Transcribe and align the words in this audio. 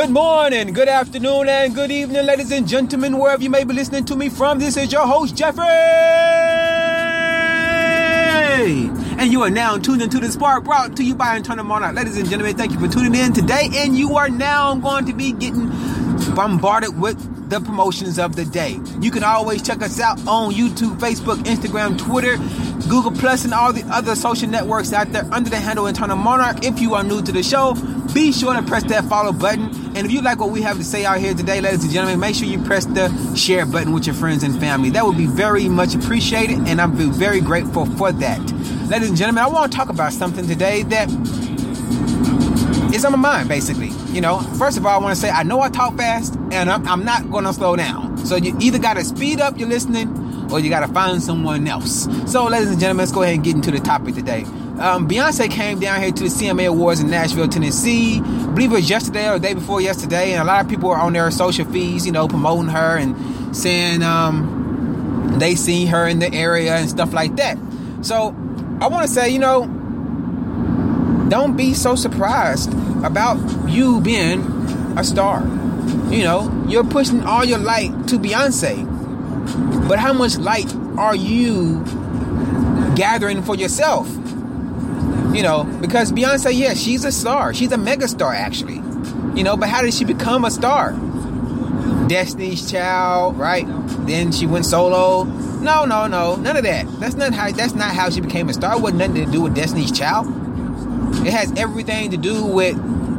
Good 0.00 0.12
morning, 0.12 0.72
good 0.72 0.88
afternoon, 0.88 1.46
and 1.46 1.74
good 1.74 1.90
evening, 1.90 2.24
ladies 2.24 2.50
and 2.52 2.66
gentlemen, 2.66 3.18
wherever 3.18 3.42
you 3.42 3.50
may 3.50 3.64
be 3.64 3.74
listening 3.74 4.06
to 4.06 4.16
me 4.16 4.30
from. 4.30 4.58
This 4.58 4.78
is 4.78 4.90
your 4.90 5.06
host, 5.06 5.36
Jeffrey. 5.36 5.66
And 9.20 9.30
you 9.30 9.42
are 9.42 9.50
now 9.50 9.76
tuned 9.76 10.00
into 10.00 10.18
the 10.18 10.32
Spark 10.32 10.64
brought 10.64 10.96
to 10.96 11.04
you 11.04 11.14
by 11.14 11.36
Internal 11.36 11.66
Monarch. 11.66 11.94
Ladies 11.94 12.16
and 12.16 12.26
gentlemen, 12.30 12.56
thank 12.56 12.72
you 12.72 12.80
for 12.80 12.88
tuning 12.88 13.14
in 13.14 13.34
today. 13.34 13.68
And 13.74 13.94
you 13.94 14.16
are 14.16 14.30
now 14.30 14.74
going 14.76 15.04
to 15.04 15.12
be 15.12 15.32
getting 15.32 15.68
bombarded 16.34 16.98
with 16.98 17.50
the 17.50 17.60
promotions 17.60 18.18
of 18.18 18.36
the 18.36 18.46
day. 18.46 18.80
You 19.00 19.10
can 19.10 19.22
always 19.22 19.60
check 19.60 19.82
us 19.82 20.00
out 20.00 20.18
on 20.26 20.54
YouTube, 20.54 20.98
Facebook, 20.98 21.42
Instagram, 21.42 21.98
Twitter, 21.98 22.38
Google 22.90 23.12
Plus, 23.12 23.44
and 23.44 23.54
all 23.54 23.72
the 23.72 23.84
other 23.84 24.16
social 24.16 24.48
networks 24.48 24.92
out 24.92 25.12
there 25.12 25.24
under 25.30 25.48
the 25.48 25.56
handle 25.56 25.86
Internal 25.86 26.16
Monarch. 26.16 26.64
If 26.64 26.80
you 26.80 26.94
are 26.94 27.04
new 27.04 27.22
to 27.22 27.30
the 27.30 27.42
show, 27.42 27.74
be 28.12 28.32
sure 28.32 28.52
to 28.52 28.62
press 28.62 28.82
that 28.84 29.04
follow 29.04 29.32
button. 29.32 29.66
And 29.96 29.98
if 29.98 30.10
you 30.10 30.20
like 30.22 30.40
what 30.40 30.50
we 30.50 30.60
have 30.62 30.76
to 30.76 30.82
say 30.82 31.04
out 31.04 31.20
here 31.20 31.32
today, 31.32 31.60
ladies 31.60 31.84
and 31.84 31.92
gentlemen, 31.92 32.18
make 32.18 32.34
sure 32.34 32.48
you 32.48 32.60
press 32.64 32.86
the 32.86 33.08
share 33.36 33.64
button 33.64 33.92
with 33.92 34.06
your 34.06 34.16
friends 34.16 34.42
and 34.42 34.58
family. 34.58 34.90
That 34.90 35.06
would 35.06 35.16
be 35.16 35.26
very 35.26 35.68
much 35.68 35.94
appreciated, 35.94 36.58
and 36.66 36.80
I'm 36.80 36.96
very 37.12 37.40
grateful 37.40 37.86
for 37.86 38.10
that. 38.10 38.40
Ladies 38.88 39.10
and 39.10 39.16
gentlemen, 39.16 39.44
I 39.44 39.46
want 39.46 39.70
to 39.70 39.78
talk 39.78 39.88
about 39.88 40.12
something 40.12 40.48
today 40.48 40.82
that 40.82 41.08
is 42.92 43.04
on 43.04 43.12
my 43.12 43.18
mind, 43.18 43.48
basically. 43.48 43.90
You 44.12 44.20
know, 44.20 44.40
first 44.58 44.76
of 44.76 44.84
all, 44.84 44.98
I 44.98 45.00
want 45.00 45.14
to 45.14 45.20
say 45.20 45.30
I 45.30 45.44
know 45.44 45.60
I 45.60 45.68
talk 45.68 45.96
fast, 45.96 46.34
and 46.50 46.68
I'm, 46.68 46.86
I'm 46.88 47.04
not 47.04 47.30
going 47.30 47.44
to 47.44 47.52
slow 47.52 47.76
down. 47.76 48.09
So 48.24 48.36
you 48.36 48.56
either 48.60 48.78
got 48.78 48.94
to 48.94 49.04
speed 49.04 49.40
up 49.40 49.58
your 49.58 49.68
listening, 49.68 50.30
or 50.52 50.60
you 50.60 50.70
got 50.70 50.86
to 50.86 50.92
find 50.92 51.22
someone 51.22 51.66
else. 51.66 52.08
So, 52.30 52.46
ladies 52.46 52.70
and 52.70 52.80
gentlemen, 52.80 52.98
let's 52.98 53.12
go 53.12 53.22
ahead 53.22 53.36
and 53.36 53.44
get 53.44 53.54
into 53.54 53.70
the 53.70 53.80
topic 53.80 54.14
today. 54.14 54.42
Um, 54.78 55.08
Beyonce 55.08 55.50
came 55.50 55.78
down 55.78 56.00
here 56.00 56.10
to 56.10 56.22
the 56.22 56.28
CMA 56.28 56.68
Awards 56.68 57.00
in 57.00 57.10
Nashville, 57.10 57.48
Tennessee. 57.48 58.18
I 58.18 58.46
believe 58.46 58.72
it 58.72 58.76
was 58.76 58.90
yesterday 58.90 59.28
or 59.28 59.38
the 59.38 59.48
day 59.48 59.54
before 59.54 59.80
yesterday, 59.80 60.32
and 60.32 60.42
a 60.42 60.44
lot 60.44 60.64
of 60.64 60.70
people 60.70 60.88
were 60.88 60.96
on 60.96 61.12
their 61.12 61.30
social 61.30 61.66
feeds, 61.66 62.06
you 62.06 62.12
know, 62.12 62.28
promoting 62.28 62.70
her 62.70 62.96
and 62.96 63.56
saying 63.56 64.02
um, 64.02 65.36
they 65.38 65.54
see 65.54 65.86
her 65.86 66.06
in 66.06 66.18
the 66.18 66.32
area 66.32 66.76
and 66.76 66.88
stuff 66.88 67.12
like 67.12 67.36
that. 67.36 67.58
So, 68.02 68.28
I 68.80 68.88
want 68.88 69.06
to 69.06 69.12
say, 69.12 69.28
you 69.30 69.38
know, 69.38 69.66
don't 71.28 71.56
be 71.56 71.74
so 71.74 71.94
surprised 71.94 72.72
about 73.04 73.68
you 73.68 74.00
being 74.00 74.40
a 74.96 75.04
star. 75.04 75.42
You 76.10 76.24
know, 76.24 76.66
you're 76.68 76.84
pushing 76.84 77.22
all 77.22 77.44
your 77.44 77.58
light 77.58 78.08
to 78.08 78.18
Beyonce, 78.18 79.88
but 79.88 79.98
how 79.98 80.12
much 80.12 80.38
light 80.38 80.74
are 80.98 81.14
you 81.14 81.84
gathering 82.96 83.42
for 83.42 83.54
yourself? 83.54 84.08
You 85.32 85.42
know, 85.42 85.64
because 85.80 86.10
Beyonce, 86.10 86.56
yeah, 86.56 86.74
she's 86.74 87.04
a 87.04 87.12
star. 87.12 87.54
She's 87.54 87.70
a 87.70 87.78
mega 87.78 88.08
star, 88.08 88.34
actually. 88.34 88.82
You 89.36 89.44
know, 89.44 89.56
but 89.56 89.68
how 89.68 89.82
did 89.82 89.94
she 89.94 90.04
become 90.04 90.44
a 90.44 90.50
star? 90.50 90.92
Destiny's 92.08 92.68
Child, 92.68 93.38
right? 93.38 93.64
Then 94.06 94.32
she 94.32 94.46
went 94.46 94.66
solo. 94.66 95.22
No, 95.22 95.84
no, 95.84 96.08
no, 96.08 96.34
none 96.34 96.56
of 96.56 96.64
that. 96.64 96.86
That's 96.98 97.14
not 97.14 97.32
how. 97.32 97.52
That's 97.52 97.74
not 97.74 97.94
how 97.94 98.10
she 98.10 98.20
became 98.20 98.48
a 98.48 98.52
star. 98.52 98.76
It 98.76 98.80
wasn't 98.80 98.98
nothing 98.98 99.24
to 99.24 99.30
do 99.30 99.40
with 99.42 99.54
Destiny's 99.54 99.92
Child. 99.92 100.26
It 101.24 101.32
has 101.32 101.52
everything 101.56 102.10
to 102.10 102.16
do 102.16 102.44
with 102.44 102.76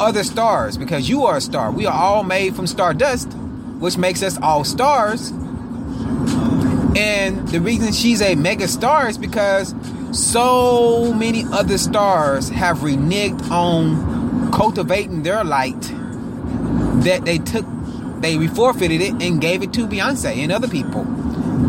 other 0.00 0.24
stars 0.24 0.76
because 0.76 1.08
you 1.08 1.24
are 1.24 1.36
a 1.36 1.40
star. 1.40 1.70
We 1.70 1.86
are 1.86 1.92
all 1.92 2.24
made 2.24 2.54
from 2.56 2.66
stardust, 2.66 3.32
which 3.78 3.96
makes 3.96 4.22
us 4.22 4.38
all 4.40 4.64
stars. 4.64 5.30
And 6.96 7.46
the 7.48 7.60
reason 7.60 7.92
she's 7.92 8.22
a 8.22 8.34
mega 8.34 8.68
star 8.68 9.08
is 9.08 9.18
because 9.18 9.74
so 10.12 11.12
many 11.12 11.44
other 11.44 11.78
stars 11.78 12.48
have 12.50 12.78
reneged 12.78 13.50
on 13.50 14.52
cultivating 14.52 15.22
their 15.24 15.42
light 15.42 15.80
that 17.02 17.24
they 17.24 17.38
took 17.38 17.66
they 18.20 18.46
forfeited 18.46 19.02
it 19.02 19.22
and 19.22 19.40
gave 19.40 19.62
it 19.62 19.72
to 19.74 19.86
Beyonce 19.86 20.36
and 20.36 20.50
other 20.50 20.68
people. 20.68 21.02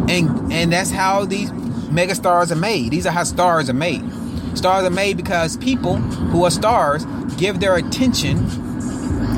And 0.09 0.53
and 0.53 0.72
that's 0.72 0.91
how 0.91 1.25
these 1.25 1.52
mega 1.91 2.16
stars 2.16 2.52
are 2.52 2.56
made. 2.56 2.91
These 2.91 3.06
are 3.08 3.12
how 3.12 3.24
stars 3.24 3.69
are 3.69 3.74
made. 3.74 4.03
Stars 4.55 4.85
are 4.85 4.89
made 4.89 5.17
because 5.17 5.57
people 5.57 5.97
who 5.97 6.43
are 6.45 6.51
stars 6.51 7.05
give 7.38 7.59
their 7.59 7.75
attention, 7.75 8.38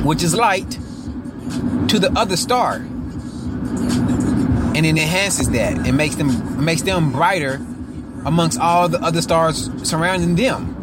which 0.04 0.24
is 0.24 0.34
light, 0.36 0.72
to 1.90 2.00
the 2.00 2.12
other 2.16 2.38
star. 2.38 2.76
And 4.76 4.86
it 4.86 4.90
enhances 4.90 5.50
that. 5.52 5.88
It 5.88 5.94
makes 5.94 6.16
them 6.16 6.30
it 6.30 6.62
makes 6.62 6.84
them 6.84 7.12
brighter 7.12 7.56
amongst 8.26 8.60
all 8.60 8.90
the 8.90 9.02
other 9.02 9.22
stars 9.22 9.70
surrounding 9.84 10.36
them. 10.36 10.76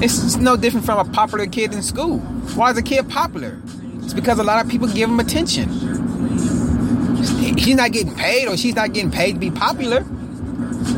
It's, 0.00 0.36
no 0.36 0.56
different 0.56 0.86
from 0.86 0.98
a 0.98 1.10
popular 1.12 1.46
kid 1.46 1.74
in 1.74 1.82
school. 1.82 2.18
Why 2.54 2.70
is 2.70 2.78
a 2.78 2.82
kid 2.82 3.08
popular? 3.10 3.58
It's 4.02 4.14
because 4.14 4.38
a 4.38 4.44
lot 4.44 4.64
of 4.64 4.70
people 4.70 4.86
give 4.88 5.10
him 5.10 5.20
attention. 5.20 5.68
He's 7.58 7.74
not 7.74 7.92
getting 7.92 8.14
paid 8.14 8.48
or 8.48 8.56
she's 8.56 8.74
not 8.74 8.92
getting 8.92 9.10
paid 9.10 9.32
to 9.34 9.38
be 9.38 9.50
popular. 9.50 10.04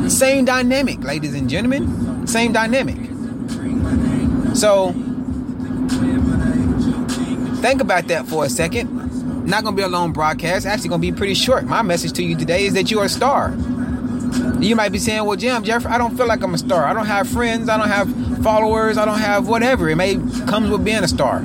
Same 0.09 0.45
dynamic, 0.45 1.03
ladies 1.03 1.33
and 1.33 1.49
gentlemen. 1.49 2.25
Same 2.27 2.51
dynamic. 2.51 2.97
So, 4.55 4.93
think 7.61 7.81
about 7.81 8.07
that 8.07 8.25
for 8.27 8.45
a 8.45 8.49
second. 8.49 9.45
Not 9.45 9.63
gonna 9.63 9.75
be 9.75 9.81
a 9.81 9.87
long 9.87 10.11
broadcast. 10.11 10.65
Actually, 10.65 10.89
gonna 10.89 11.01
be 11.01 11.11
pretty 11.11 11.33
short. 11.33 11.65
My 11.65 11.81
message 11.81 12.13
to 12.13 12.23
you 12.23 12.35
today 12.35 12.65
is 12.65 12.73
that 12.73 12.91
you 12.91 12.99
are 12.99 13.05
a 13.05 13.09
star. 13.09 13.53
You 14.59 14.75
might 14.75 14.91
be 14.91 14.99
saying, 14.99 15.25
"Well, 15.25 15.37
Jim, 15.37 15.63
Jeff, 15.63 15.85
I 15.85 15.97
don't 15.97 16.15
feel 16.15 16.27
like 16.27 16.43
I'm 16.43 16.53
a 16.53 16.57
star. 16.57 16.85
I 16.85 16.93
don't 16.93 17.07
have 17.07 17.27
friends. 17.27 17.67
I 17.67 17.77
don't 17.77 17.89
have 17.89 18.09
followers. 18.43 18.97
I 18.97 19.05
don't 19.05 19.19
have 19.19 19.47
whatever. 19.47 19.89
It 19.89 19.95
may 19.95 20.15
comes 20.47 20.69
with 20.69 20.83
being 20.85 21.03
a 21.03 21.07
star." 21.07 21.41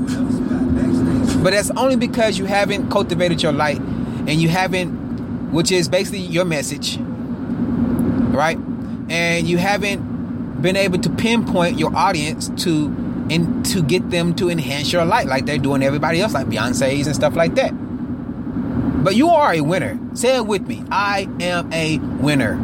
But 1.42 1.52
that's 1.52 1.70
only 1.76 1.96
because 1.96 2.38
you 2.38 2.44
haven't 2.44 2.90
cultivated 2.90 3.42
your 3.42 3.52
light, 3.52 3.80
and 4.26 4.40
you 4.42 4.48
haven't, 4.48 5.52
which 5.52 5.72
is 5.72 5.88
basically 5.88 6.20
your 6.20 6.44
message, 6.44 6.98
right? 8.32 8.58
And 9.08 9.46
you 9.46 9.58
haven't 9.58 10.60
been 10.62 10.76
able 10.76 10.98
to 10.98 11.10
pinpoint 11.10 11.78
your 11.78 11.94
audience 11.94 12.48
to 12.64 12.86
and 13.30 13.66
to 13.66 13.82
get 13.82 14.10
them 14.10 14.34
to 14.36 14.48
enhance 14.48 14.92
your 14.92 15.04
light 15.04 15.26
like 15.26 15.46
they're 15.46 15.58
doing 15.58 15.82
everybody 15.82 16.20
else, 16.20 16.32
like 16.32 16.46
Beyonce's 16.46 17.06
and 17.06 17.16
stuff 17.16 17.34
like 17.34 17.54
that. 17.56 17.70
But 19.04 19.16
you 19.16 19.28
are 19.30 19.52
a 19.52 19.60
winner. 19.60 19.98
Say 20.14 20.36
it 20.36 20.46
with 20.46 20.66
me. 20.66 20.82
I 20.90 21.28
am 21.40 21.72
a 21.72 21.98
winner. 21.98 22.58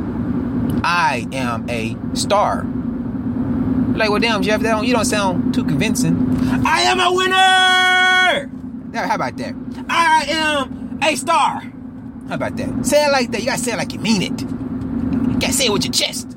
I 0.84 1.26
am 1.32 1.68
a 1.68 1.96
star. 2.14 2.64
Like, 2.64 4.10
well, 4.10 4.20
damn, 4.20 4.42
Jeff, 4.42 4.60
that 4.62 4.70
don't, 4.70 4.86
you 4.86 4.94
don't 4.94 5.04
sound 5.04 5.54
too 5.54 5.64
convincing. 5.64 6.38
I 6.66 6.82
am 6.82 6.98
a 6.98 7.12
winner. 7.12 8.50
Now, 8.92 9.06
how 9.06 9.14
about 9.14 9.36
that? 9.36 9.54
I 9.88 10.24
am 10.28 10.98
a 11.02 11.14
star. 11.14 11.60
How 12.28 12.34
about 12.34 12.56
that? 12.56 12.86
Say 12.86 13.04
it 13.04 13.12
like 13.12 13.30
that. 13.32 13.40
You 13.40 13.46
gotta 13.46 13.58
say 13.58 13.72
it 13.72 13.76
like 13.76 13.92
you 13.92 13.98
mean 13.98 14.22
it. 14.22 14.42
Say 15.50 15.66
it 15.66 15.72
with 15.72 15.84
your 15.84 15.92
chest. 15.92 16.30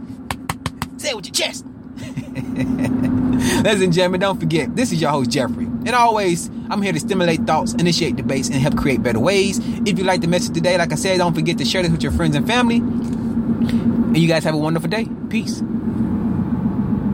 Say 0.98 1.10
it 1.10 1.16
with 1.16 1.26
your 1.28 1.34
chest. 1.34 1.66
Ladies 3.64 3.82
and 3.82 3.94
gentlemen, 3.94 4.22
don't 4.22 4.40
forget, 4.40 4.76
this 4.76 4.92
is 4.92 5.02
your 5.02 5.12
host, 5.12 5.30
Jeffrey. 5.32 5.66
And 5.66 5.90
always, 5.90 6.48
I'm 6.70 6.82
here 6.82 6.94
to 6.94 7.00
stimulate 7.00 7.42
thoughts, 7.46 7.74
initiate 7.74 8.16
debates, 8.16 8.50
and 8.50 8.58
help 8.58 8.78
create 8.78 9.04
better 9.04 9.20
ways. 9.20 9.60
If 9.88 10.00
you 10.00 10.04
like 10.04 10.22
the 10.22 10.28
message 10.28 10.54
today, 10.54 10.78
like 10.78 10.92
I 10.92 10.96
said, 10.96 11.18
don't 11.18 11.36
forget 11.36 11.58
to 11.60 11.66
share 11.66 11.84
this 11.84 11.92
with 11.92 12.04
your 12.04 12.12
friends 12.12 12.36
and 12.36 12.48
family. 12.48 12.78
And 12.78 14.18
you 14.18 14.28
guys 14.28 14.44
have 14.44 14.56
a 14.56 14.58
wonderful 14.58 14.90
day. 14.90 15.08
Peace. 15.30 15.62